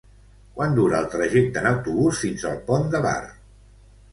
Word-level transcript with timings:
Quant 0.55 0.77
dura 0.77 0.97
el 1.01 1.09
trajecte 1.15 1.63
en 1.63 1.69
autobús 1.73 2.23
fins 2.25 2.47
al 2.53 2.59
Pont 2.71 2.89
de 2.97 3.03
Bar? 3.07 3.17